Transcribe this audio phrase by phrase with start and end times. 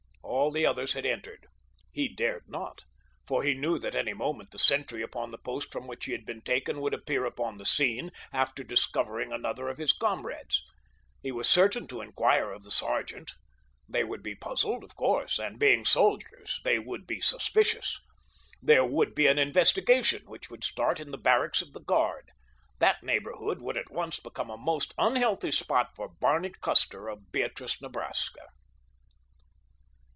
[0.23, 1.47] All the others had entered.
[1.93, 2.81] He dared not,
[3.27, 6.25] for he knew that any moment the sentry upon the post from which he had
[6.25, 10.63] been taken would appear upon the scene, after discovering another of his comrades.
[11.21, 13.31] He was certain to inquire of the sergeant.
[13.87, 17.99] They would be puzzled, of course, and, being soldiers, they would be suspicious.
[18.61, 22.31] There would be an investigation, which would start in the barracks of the guard.
[22.79, 27.79] That neighborhood would at once become a most unhealthy spot for Barney Custer, of Beatrice,
[27.79, 28.47] Nebraska.